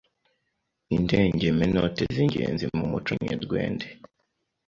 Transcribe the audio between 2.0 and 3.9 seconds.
z’ingenzi mu Muco Nyerwende”